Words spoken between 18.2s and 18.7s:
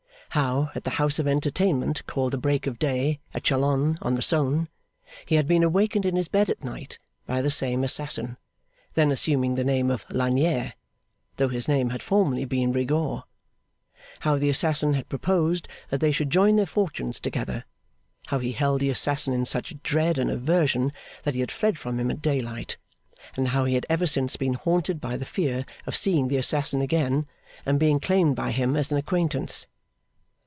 how he